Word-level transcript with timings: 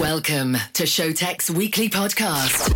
Welcome 0.00 0.56
to 0.72 0.82
Showtek's 0.82 1.52
weekly 1.52 1.88
podcast. 1.88 2.74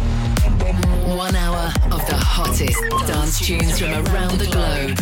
One 1.17 1.35
hour 1.35 1.73
of 1.91 2.07
the 2.07 2.15
hottest 2.15 2.81
dance 3.09 3.45
tunes 3.45 3.81
from 3.81 3.91
around 3.91 4.39
the 4.39 4.47
globe. 4.47 4.97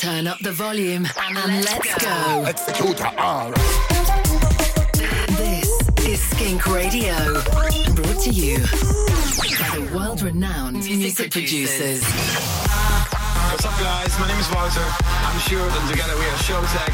Turn 0.00 0.26
up 0.26 0.40
the 0.40 0.50
volume 0.50 1.06
and 1.16 1.64
let's 1.64 2.04
go. 2.04 2.44
This 2.44 3.91
is 6.42 6.48
Skink 6.48 6.66
Radio, 6.66 7.14
brought 7.94 8.20
to 8.20 8.30
you 8.30 8.58
by 8.58 9.78
the 9.78 9.90
world-renowned 9.94 10.74
music 10.74 11.30
producers. 11.30 12.02
What's 13.50 13.64
up, 13.64 13.78
guys? 13.78 14.18
My 14.18 14.28
name 14.28 14.38
is 14.38 14.50
Walter. 14.52 14.80
I'm 14.80 15.38
Sjoerd, 15.40 15.80
and 15.80 15.90
together 15.90 16.14
we 16.18 16.24
are 16.24 16.38
Showtek. 16.38 16.92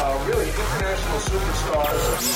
Uh, 0.00 0.24
really 0.28 0.48
international 0.48 1.18
superstars. 1.18 2.34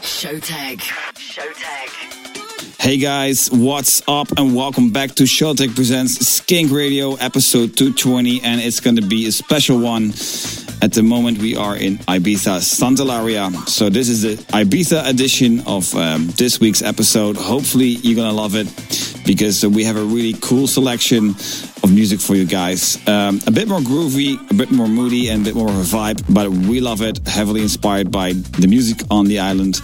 Showtek. 0.00 0.78
Showtek. 1.16 2.80
Hey 2.80 2.96
guys, 2.96 3.50
what's 3.52 4.02
up 4.08 4.28
and 4.38 4.56
welcome 4.56 4.90
back 4.90 5.10
to 5.16 5.24
Showtek 5.24 5.74
Presents 5.74 6.26
Skink 6.26 6.72
Radio 6.72 7.14
episode 7.14 7.76
220 7.76 8.42
and 8.42 8.60
it's 8.60 8.80
going 8.80 8.96
to 8.96 9.06
be 9.06 9.26
a 9.28 9.32
special 9.32 9.78
one. 9.78 10.12
At 10.82 10.92
the 10.92 11.02
moment 11.04 11.38
we 11.38 11.54
are 11.54 11.76
in 11.76 11.98
Ibiza, 11.98 12.60
Santa 12.60 13.04
Eularia. 13.04 13.52
So 13.68 13.88
this 13.88 14.08
is 14.08 14.22
the 14.22 14.34
Ibiza 14.52 15.08
edition 15.08 15.60
of 15.60 15.94
um, 15.94 16.26
this 16.36 16.58
week's 16.58 16.82
episode. 16.82 17.36
Hopefully 17.36 17.86
you're 18.02 18.16
going 18.16 18.28
to 18.28 18.34
love 18.34 18.56
it 18.56 18.66
because 19.24 19.64
we 19.64 19.84
have 19.84 19.96
a 19.96 20.02
really 20.02 20.34
cool 20.40 20.66
selection 20.66 21.34
of 21.82 21.92
music 21.92 22.20
for 22.20 22.34
you 22.34 22.44
guys. 22.44 22.96
Um, 23.08 23.40
a 23.46 23.50
bit 23.50 23.68
more 23.68 23.80
groovy, 23.80 24.38
a 24.50 24.54
bit 24.54 24.70
more 24.70 24.88
moody, 24.88 25.28
and 25.28 25.42
a 25.42 25.44
bit 25.44 25.54
more 25.54 25.68
of 25.68 25.76
a 25.76 25.96
vibe, 25.96 26.22
but 26.32 26.50
we 26.50 26.80
love 26.80 27.02
it. 27.02 27.26
Heavily 27.26 27.62
inspired 27.62 28.10
by 28.10 28.32
the 28.32 28.68
music 28.68 28.98
on 29.10 29.26
the 29.26 29.40
island. 29.40 29.80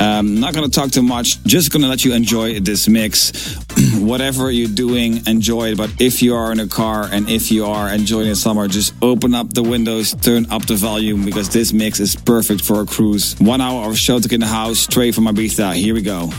Um, 0.00 0.40
not 0.40 0.54
gonna 0.54 0.68
talk 0.68 0.90
too 0.90 1.02
much, 1.02 1.42
just 1.44 1.72
gonna 1.72 1.88
let 1.88 2.04
you 2.04 2.14
enjoy 2.14 2.60
this 2.60 2.88
mix. 2.88 3.56
Whatever 3.98 4.50
you're 4.50 4.68
doing, 4.68 5.26
enjoy 5.26 5.72
it. 5.72 5.76
But 5.76 5.90
if 6.00 6.22
you 6.22 6.34
are 6.34 6.52
in 6.52 6.60
a 6.60 6.66
car 6.68 7.08
and 7.10 7.28
if 7.28 7.50
you 7.50 7.66
are 7.66 7.88
enjoying 7.88 8.28
the 8.28 8.36
summer, 8.36 8.68
just 8.68 8.94
open 9.02 9.34
up 9.34 9.52
the 9.52 9.62
windows, 9.62 10.14
turn 10.14 10.46
up 10.50 10.66
the 10.66 10.76
volume 10.76 11.24
because 11.24 11.48
this 11.48 11.72
mix 11.72 12.00
is 12.00 12.16
perfect 12.16 12.62
for 12.64 12.80
a 12.80 12.86
cruise. 12.86 13.38
One 13.40 13.60
hour 13.60 13.88
of 13.88 13.94
Showtek 13.94 14.32
in 14.32 14.40
the 14.40 14.46
house, 14.46 14.80
straight 14.80 15.14
from 15.14 15.24
Ibiza. 15.24 15.74
Here 15.74 15.94
we 15.94 16.02
go. 16.02 16.30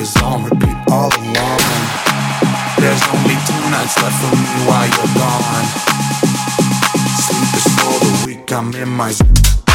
Is 0.00 0.16
on 0.22 0.44
repeat 0.44 0.76
all 0.90 1.12
along. 1.14 1.60
There's 2.78 3.02
only 3.12 3.36
two 3.44 3.60
nights 3.68 4.00
left 4.02 4.16
for 4.22 4.34
me 4.34 4.48
while 4.66 4.88
you're 4.88 5.14
gone. 5.20 5.66
Sleep 7.20 7.52
is 7.60 7.68
for 7.76 7.94
the 8.04 8.24
weak, 8.26 8.52
I'm 8.52 8.74
in 8.74 8.88
my. 8.88 9.69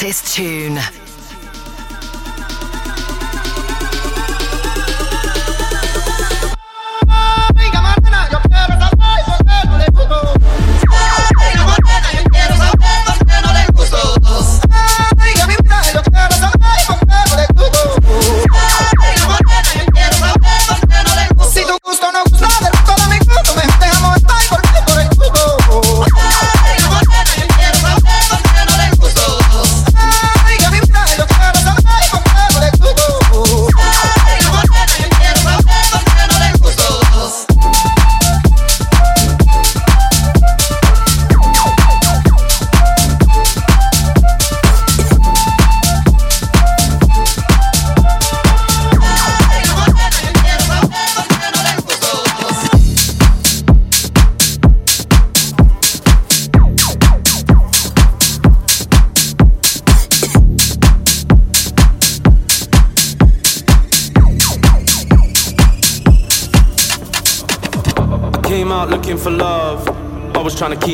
This 0.00 0.34
tune. 0.34 0.99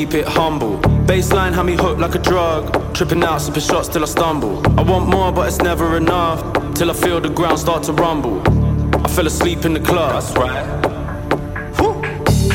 Keep 0.07 0.21
it 0.21 0.29
humble. 0.29 0.79
Baseline 1.07 1.53
had 1.53 1.67
me 1.67 1.75
hooked 1.75 2.01
like 2.01 2.15
a 2.15 2.19
drug. 2.19 2.95
Tripping 2.95 3.23
out, 3.25 3.39
sipping 3.41 3.63
shots 3.63 3.89
till 3.89 4.03
I 4.03 4.07
stumble. 4.07 4.57
I 4.79 4.83
want 4.83 5.09
more, 5.09 5.33
but 5.33 5.49
it's 5.49 5.59
never 5.59 5.97
enough. 5.97 6.41
Till 6.75 6.91
I 6.91 6.95
feel 6.95 7.21
the 7.21 7.29
ground 7.29 7.59
start 7.59 7.83
to 7.85 7.93
rumble. 7.93 8.41
I 9.05 9.09
fell 9.09 9.27
asleep 9.27 9.65
in 9.65 9.73
the 9.73 9.81
club. 9.81 10.13
That's 10.13 10.33
right. 10.33 10.65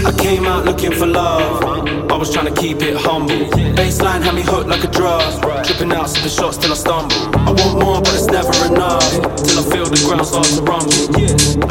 I 0.03 0.11
came 0.17 0.45
out 0.45 0.65
looking 0.65 0.91
for 0.91 1.05
love. 1.05 1.63
I 2.11 2.17
was 2.17 2.33
trying 2.33 2.53
to 2.53 2.61
keep 2.61 2.81
it 2.81 2.95
humble. 2.95 3.45
Baseline 3.75 4.21
had 4.21 4.33
me 4.33 4.43
hooked 4.43 4.69
like 4.69 4.83
a 4.83 4.87
drug. 4.87 5.21
Tripping 5.65 5.91
out, 5.91 6.09
sipping 6.09 6.29
shots 6.29 6.57
till 6.57 6.71
I 6.71 6.75
stumble. 6.75 7.15
I 7.47 7.51
want 7.51 7.79
more, 7.83 8.01
but 8.01 8.13
it's 8.13 8.27
never 8.27 8.53
enough. 8.73 9.11
Till 9.45 9.59
I 9.59 9.63
feel 9.71 9.85
the 9.85 10.01
ground 10.07 10.25
start 10.25 10.47
to 10.55 10.61
rumble. 10.63 10.93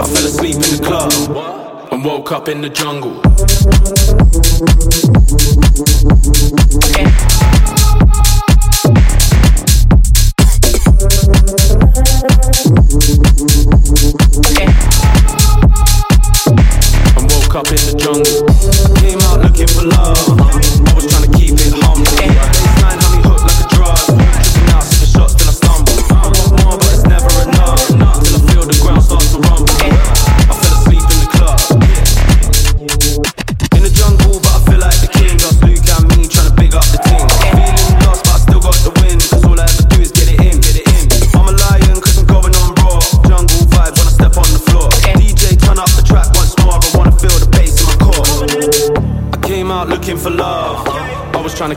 I 0.00 0.04
fell 0.12 0.26
asleep 0.26 0.56
in 0.56 0.70
the 0.76 0.82
club 0.84 1.79
and 2.00 2.06
woke 2.06 2.32
up 2.32 2.48
in 2.48 2.62
the 2.62 2.68
jungle. 2.68 3.18
Okay. 6.76 7.06
Okay. 14.46 14.68
I 17.06 17.20
woke 17.22 17.54
up 17.54 17.66
in 17.68 17.80
the 17.86 17.94
jungle. 17.98 18.46
Came 19.00 19.20
out 19.20 19.40
looking 19.42 19.68
for 19.68 19.84
love. 19.84 20.29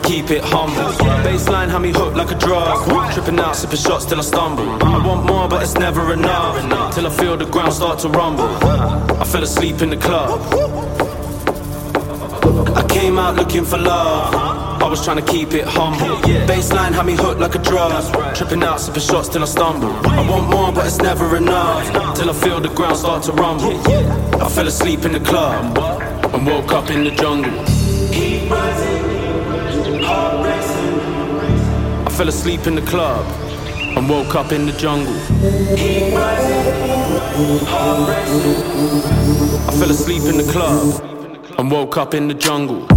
Keep 0.03 0.29
it 0.29 0.43
humble. 0.43 0.91
Baseline 1.23 1.69
had 1.69 1.81
me 1.81 1.91
hooked 1.91 2.15
like 2.15 2.31
a 2.31 2.35
drug. 2.35 3.13
Tripping 3.13 3.39
out, 3.39 3.55
sipping 3.55 3.77
shots 3.77 4.05
till 4.05 4.19
I 4.19 4.21
stumble. 4.21 4.67
I 4.83 5.05
want 5.05 5.25
more, 5.25 5.47
but 5.47 5.63
it's 5.63 5.75
never 5.75 6.13
enough. 6.13 6.93
Till 6.93 7.07
I 7.07 7.09
feel 7.09 7.37
the 7.37 7.45
ground 7.45 7.73
start 7.73 7.99
to 7.99 8.09
rumble. 8.09 8.49
I 9.21 9.25
fell 9.25 9.43
asleep 9.43 9.81
in 9.81 9.89
the 9.89 9.97
club. 9.97 10.39
I 12.75 12.85
came 12.87 13.17
out 13.17 13.35
looking 13.35 13.65
for 13.65 13.77
love. 13.77 14.33
I 14.83 14.87
was 14.87 15.03
trying 15.03 15.23
to 15.23 15.31
keep 15.31 15.53
it 15.53 15.65
humble. 15.65 16.17
Baseline 16.47 16.93
had 16.93 17.05
me 17.05 17.15
hooked 17.15 17.39
like 17.39 17.55
a 17.55 17.59
drug. 17.59 17.91
Tripping 18.35 18.63
out, 18.63 18.79
sipping 18.81 19.01
shots 19.01 19.29
till 19.29 19.41
I 19.41 19.45
stumble. 19.45 19.93
I 20.07 20.29
want 20.29 20.49
more, 20.49 20.71
but 20.71 20.85
it's 20.85 20.97
never 20.97 21.37
enough. 21.37 22.15
Till 22.15 22.29
I 22.29 22.33
feel 22.33 22.59
the 22.59 22.69
ground 22.69 22.97
start 22.97 23.23
to 23.23 23.31
rumble. 23.31 23.79
I 24.41 24.49
fell 24.49 24.67
asleep 24.67 25.05
in 25.05 25.13
the 25.13 25.21
club 25.21 25.77
and 26.33 26.45
woke 26.45 26.71
up 26.73 26.89
in 26.89 27.03
the 27.03 27.11
jungle. 27.11 27.53
I 28.55 29.02
fell 32.13 32.27
asleep 32.27 32.67
in 32.67 32.75
the 32.75 32.81
club 32.81 33.25
and 33.97 34.07
woke 34.07 34.35
up 34.35 34.51
in 34.51 34.67
the 34.67 34.71
jungle. 34.73 35.15
I 39.67 39.71
fell 39.79 39.89
asleep 39.89 40.23
in 40.23 40.37
the 40.37 40.47
club 40.51 41.01
and 41.57 41.71
woke 41.71 41.97
up 41.97 42.13
in 42.13 42.27
the 42.27 42.35
jungle. 42.35 42.87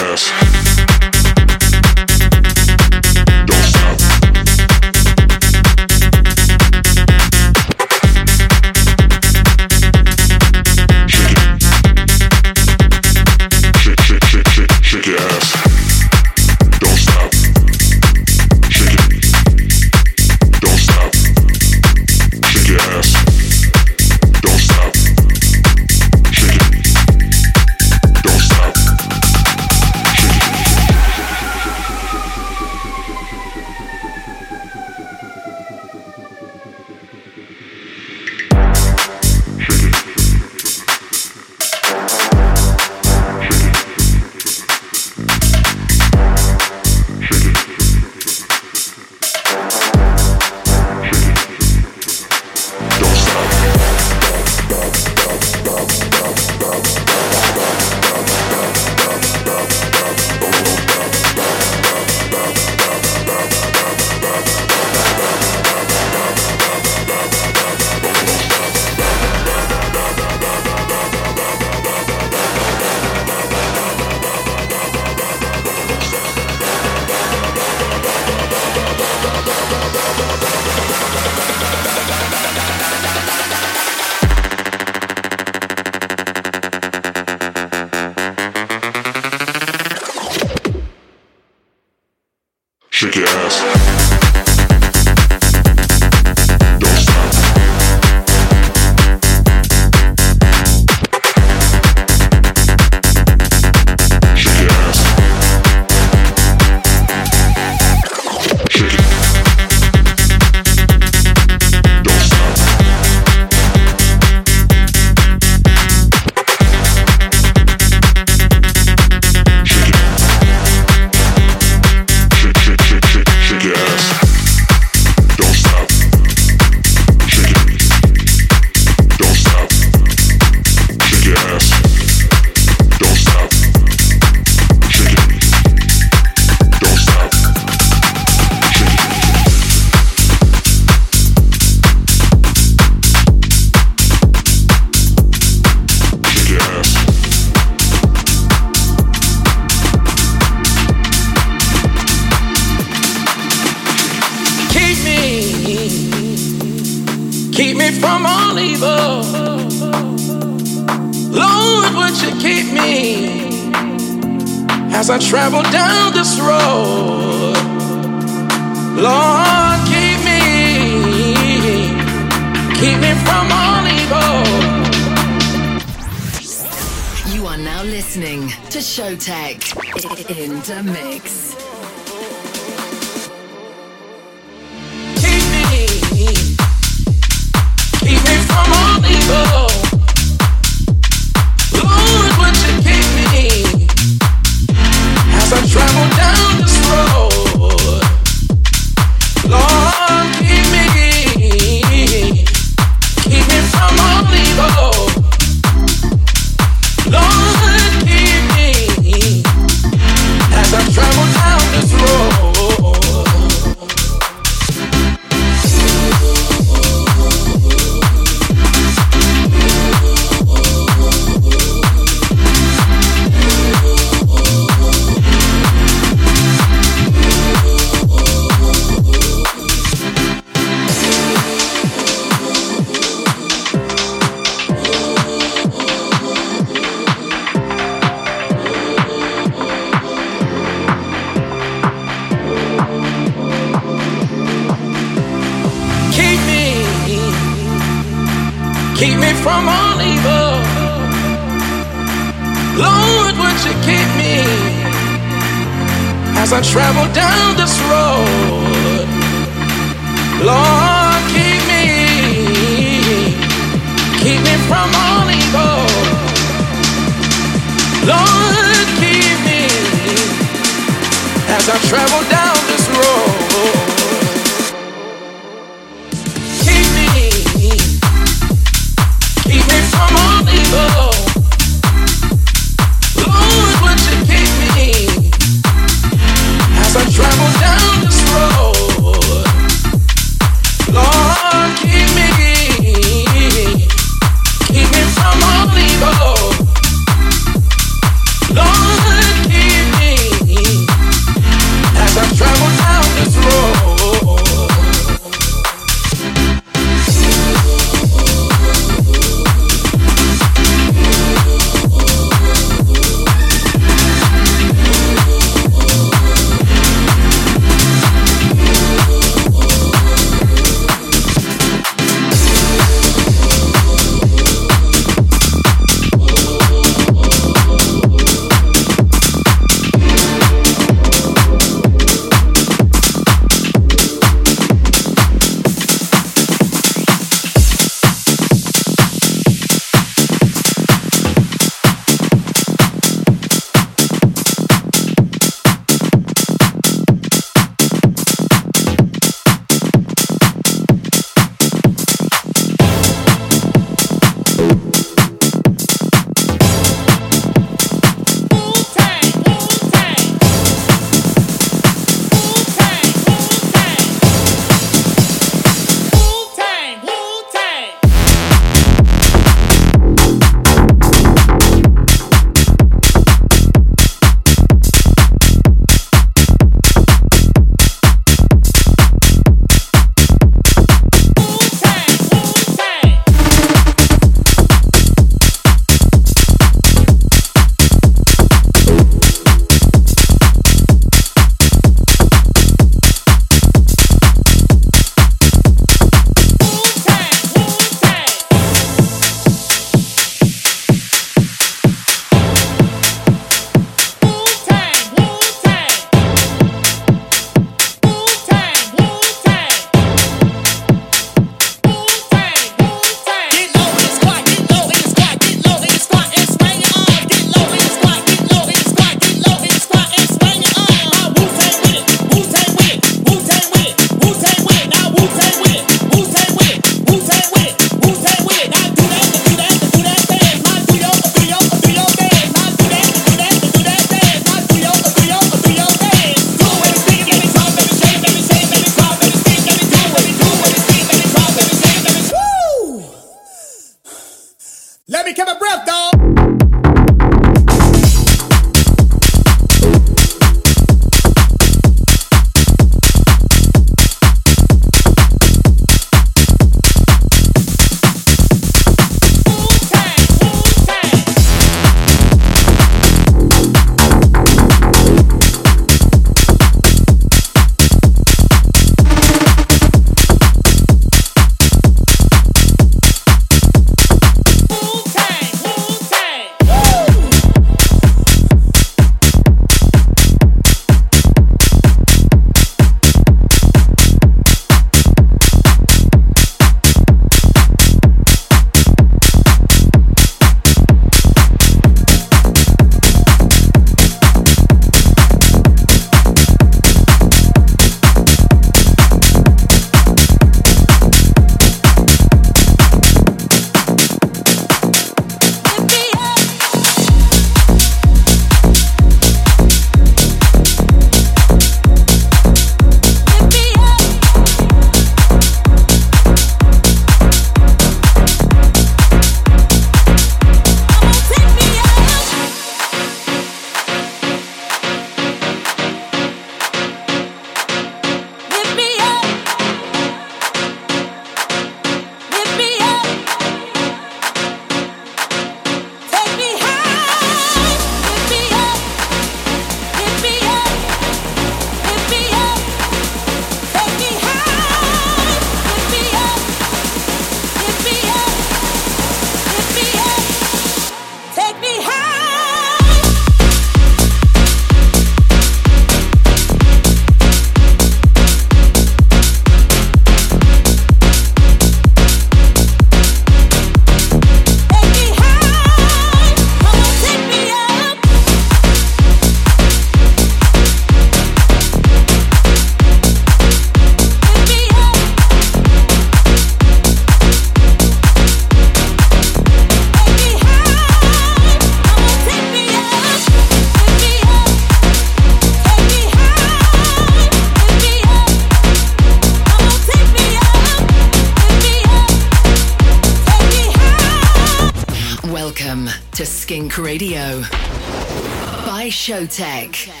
By 599.11 599.17
Showtek. 599.17 600.00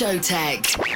Listening 0.00 0.87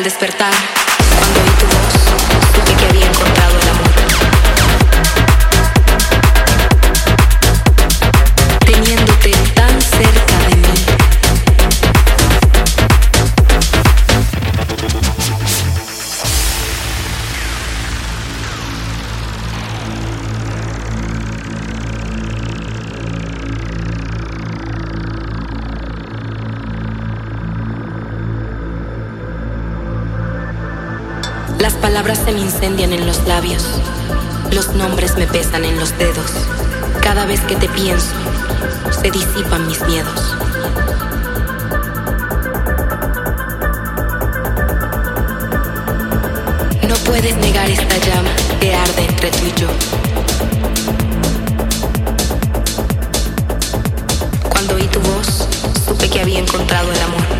al 0.00 0.04
despertar. 0.04 0.69
Las 31.60 31.74
palabras 31.74 32.18
se 32.24 32.32
me 32.32 32.40
incendian 32.40 32.94
en 32.94 33.06
los 33.06 33.26
labios. 33.26 33.62
Los 34.50 34.74
nombres 34.74 35.16
me 35.16 35.26
pesan 35.26 35.66
en 35.66 35.78
los 35.78 35.96
dedos. 35.98 36.32
Cada 37.02 37.26
vez 37.26 37.40
que 37.42 37.54
te 37.54 37.68
pienso, 37.68 38.14
se 39.02 39.10
disipan 39.10 39.66
mis 39.66 39.78
miedos. 39.82 40.36
No 46.88 46.94
puedes 47.04 47.36
negar 47.36 47.68
esta 47.68 47.98
llama 48.06 48.30
que 48.58 48.74
arde 48.74 49.04
entre 49.04 49.30
tú 49.30 49.44
y 49.44 49.60
yo. 49.60 49.68
Cuando 54.48 54.76
oí 54.76 54.86
tu 54.86 55.00
voz, 55.00 55.46
supe 55.86 56.08
que 56.08 56.20
había 56.22 56.38
encontrado 56.38 56.90
el 56.90 57.00
amor. 57.00 57.39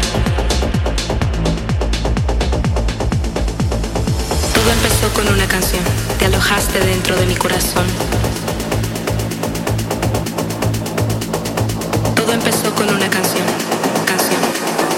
Empezó 5.03 5.23
con 5.23 5.33
una 5.33 5.49
canción. 5.49 5.83
Te 6.19 6.27
alojaste 6.27 6.79
dentro 6.79 7.17
de 7.17 7.25
mi 7.25 7.35
corazón. 7.35 7.87
Todo 12.15 12.33
empezó 12.35 12.75
con 12.75 12.87
una 12.91 13.09
canción. 13.09 13.47
Canción, 14.05 14.41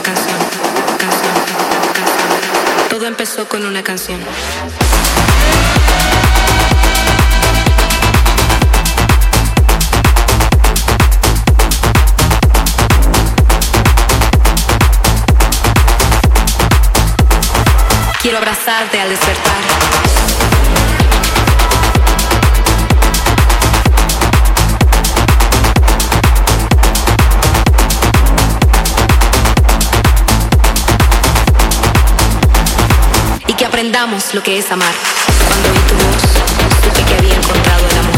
canción, 0.03 0.39
canción, 0.99 1.35
canción. 1.95 2.89
Todo 2.91 3.07
empezó 3.07 3.49
con 3.49 3.65
una 3.65 3.83
canción. 3.85 4.19
Quiero 18.21 18.39
abrazarte 18.39 19.01
al 19.01 19.11
despertar. 19.11 19.72
Y 33.53 33.55
que 33.55 33.67
aprendamos 33.67 34.33
lo 34.33 34.43
que 34.43 34.57
es 34.57 34.71
amar. 34.71 34.95
Cuando 35.47 35.69
oí 35.69 35.79
tu 35.87 35.95
voz, 35.95 36.23
supe 36.85 37.05
que 37.05 37.19
había 37.19 37.35
encontrado 37.35 37.87
el 37.87 37.99
amor. 37.99 38.13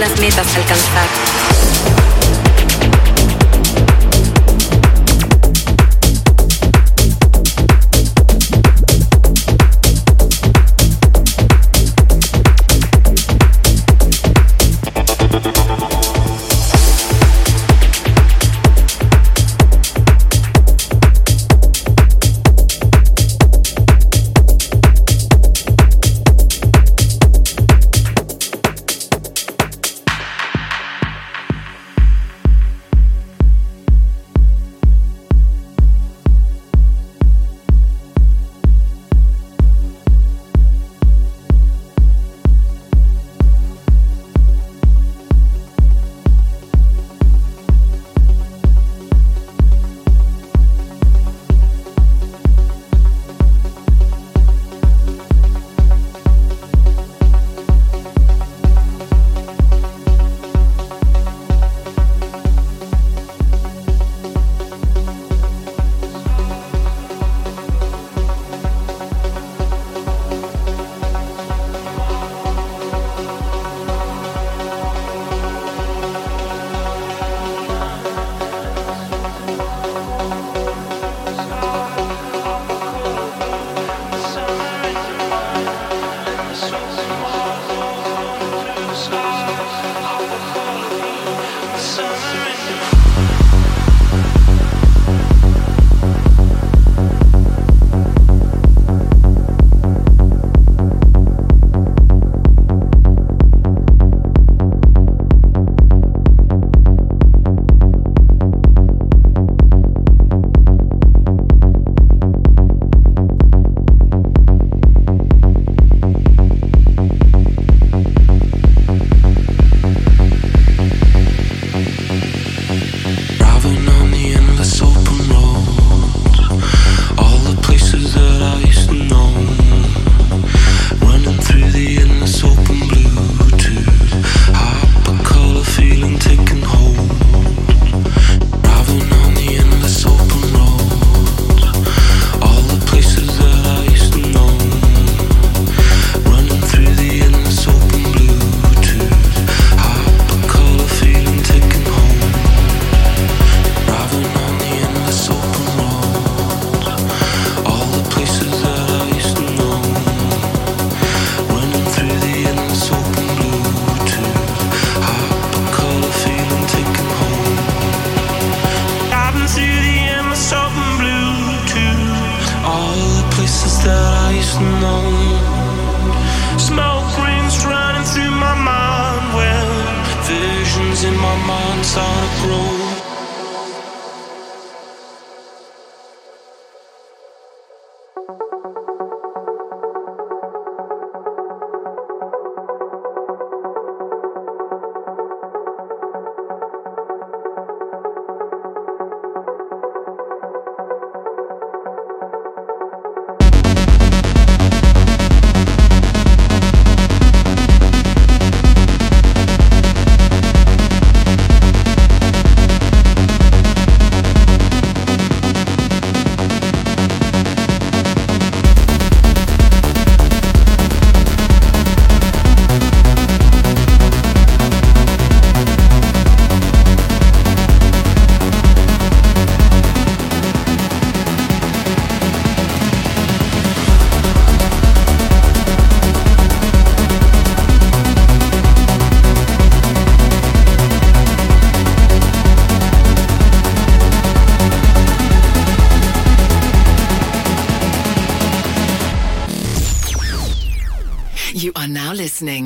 las 0.00 0.18
metas 0.18 0.46
a 0.54 0.56
alcanzar. 0.56 1.49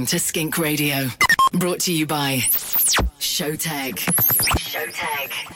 To 0.09 0.19
Skink 0.19 0.59
Radio, 0.59 1.09
brought 1.55 1.81
to 1.81 1.93
you 1.93 2.05
by 2.07 2.37
Showtek. 3.19 3.95
Showtek. 4.59 5.54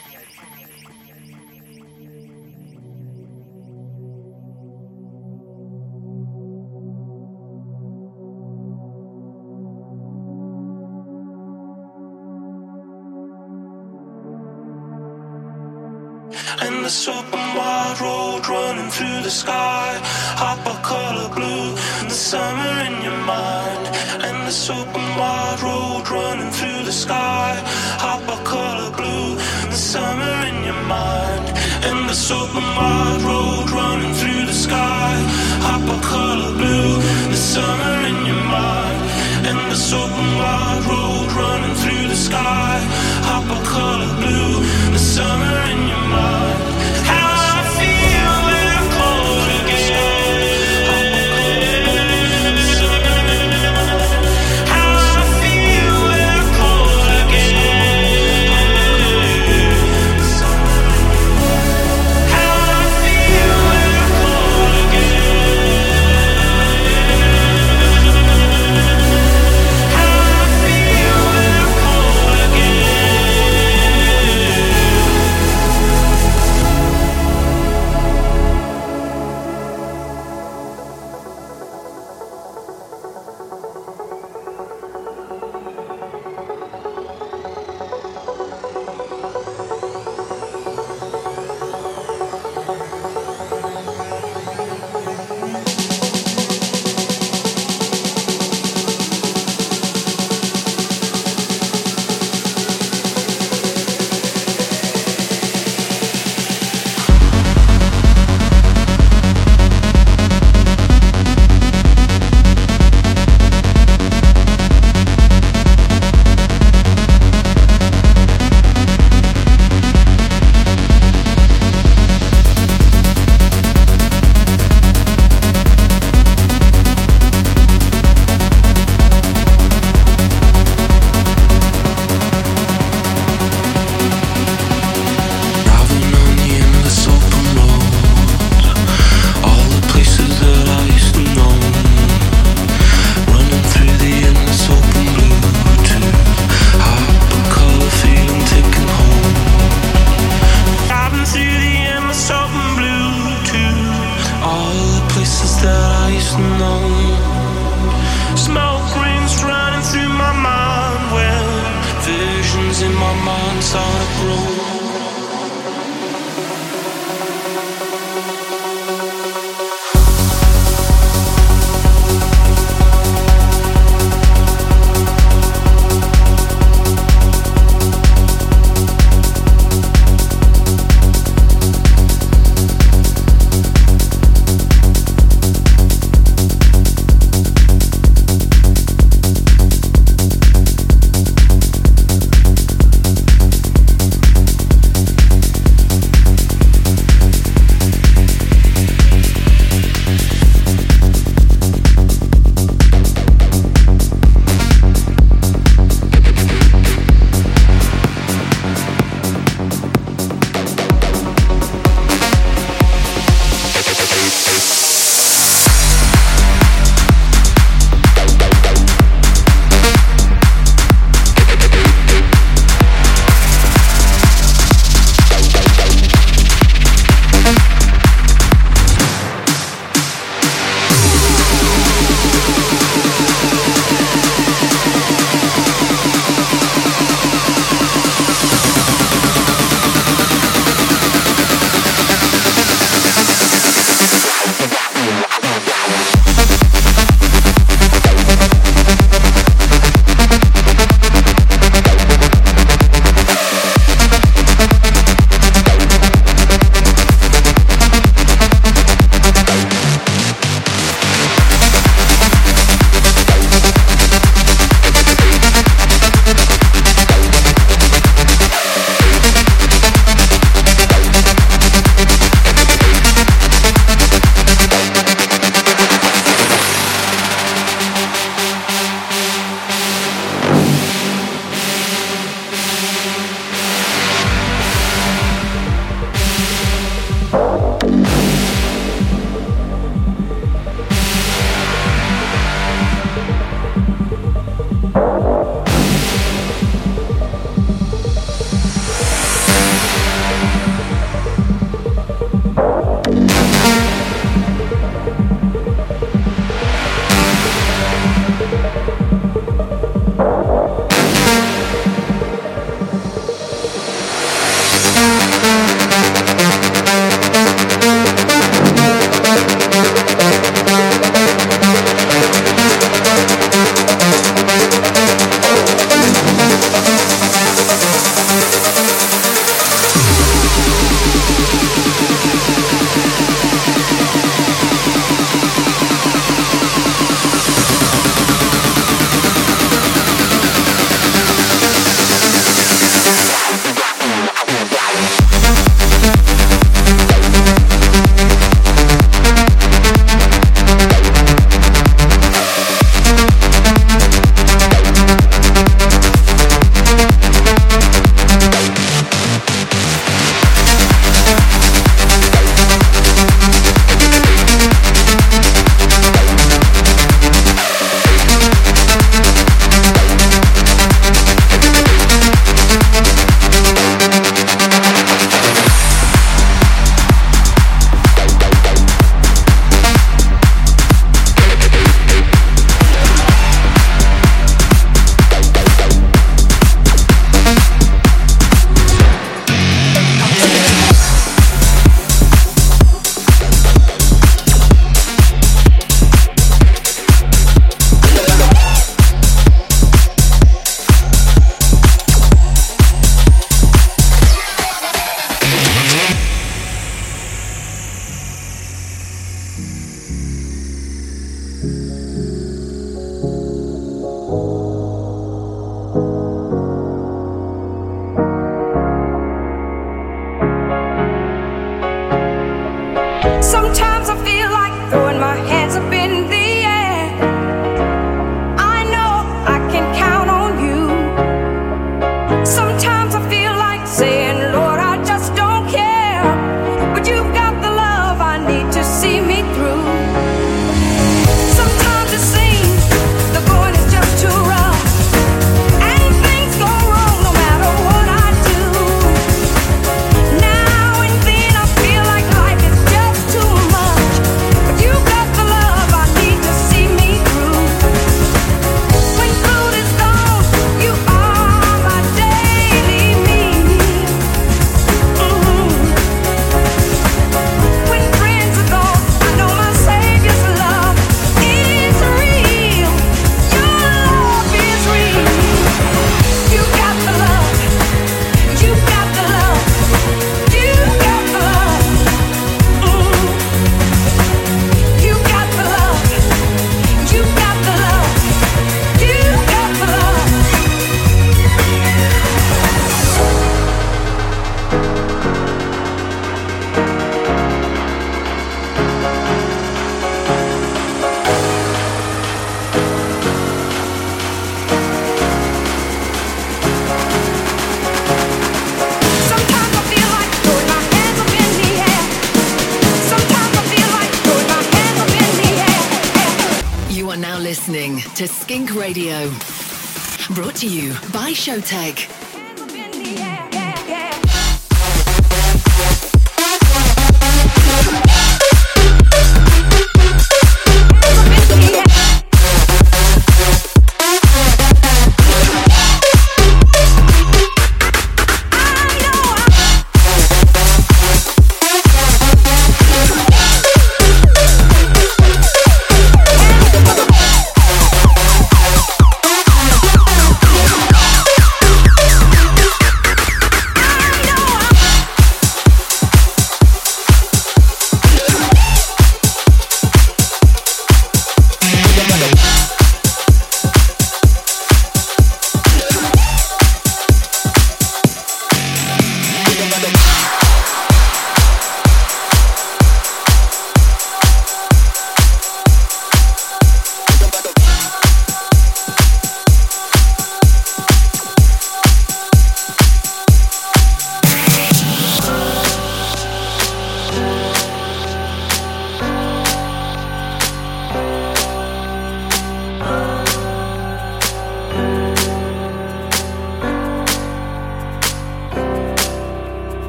The 16.88 17.12
open 17.12 17.44
wide 17.54 18.00
road 18.00 18.48
running 18.48 18.88
through 18.88 19.20
the 19.20 19.30
sky, 19.30 20.00
hot 20.40 20.64
color 20.82 21.28
blue, 21.28 21.74
the 22.08 22.16
summer 22.16 22.80
in 22.80 23.02
your 23.02 23.18
mind 23.28 23.84
And 24.24 24.48
this 24.48 24.70
open 24.70 25.04
wide 25.20 25.60
road 25.60 26.08
running 26.08 26.50
through 26.50 26.84
the 26.88 26.92
sky. 26.92 27.60
Hop 28.00 28.24
a 28.24 28.42
color 28.42 28.90
blue, 28.96 29.36
the 29.68 29.80
summer 29.92 30.34
in 30.48 30.64
your 30.64 30.80
mind. 30.88 31.46
And 31.84 32.08
this 32.08 32.30
open 32.30 32.64
wide 32.78 33.20
road 33.20 33.68
running 33.68 34.14
through 34.14 34.46
the 34.46 34.58
sky. 34.66 35.12
Hop 35.68 35.84
a 35.84 35.98
color 36.00 36.52
blue, 36.56 36.92
the 37.28 37.36
summer 37.36 37.96
in 38.08 38.18
your 38.24 38.44
mind. 38.48 39.00
And 39.44 39.60
this 39.70 39.92
open 39.92 40.28
wide 40.40 40.84
road 40.88 41.28
running 41.36 41.74
through 41.82 42.08
the 42.08 42.20
sky. 42.28 42.80
Hop 43.28 43.44
a 43.44 43.60
color 43.76 44.12
blue, 44.24 44.64
the 44.96 44.98
summer 44.98 45.56
in 45.72 45.77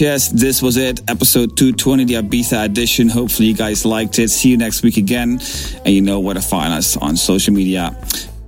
Yes, 0.00 0.28
this 0.28 0.62
was 0.62 0.78
it. 0.78 1.02
Episode 1.10 1.58
220, 1.58 2.04
the 2.06 2.14
Ibiza 2.14 2.64
edition. 2.64 3.06
Hopefully, 3.06 3.48
you 3.48 3.54
guys 3.54 3.84
liked 3.84 4.18
it. 4.18 4.30
See 4.30 4.48
you 4.48 4.56
next 4.56 4.82
week 4.82 4.96
again. 4.96 5.38
And 5.84 5.94
you 5.94 6.00
know 6.00 6.20
where 6.20 6.32
to 6.32 6.40
find 6.40 6.72
us 6.72 6.96
on 6.96 7.18
social 7.18 7.52
media, 7.52 7.94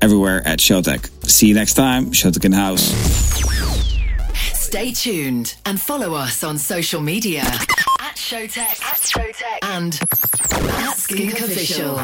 everywhere 0.00 0.40
at 0.48 0.60
Showtek. 0.60 1.10
See 1.28 1.48
you 1.48 1.54
next 1.54 1.74
time. 1.74 2.06
Showtek 2.06 2.46
in 2.46 2.52
house. 2.52 2.80
Stay 4.58 4.92
tuned 4.92 5.54
and 5.66 5.78
follow 5.78 6.14
us 6.14 6.42
on 6.42 6.56
social 6.56 7.02
media 7.02 7.42
at 7.42 8.16
Showtek, 8.16 8.58
at 8.58 8.96
Showtek, 9.02 9.58
and 9.62 10.00
at. 10.00 10.96
Skink 10.96 11.34
Official. 11.34 12.00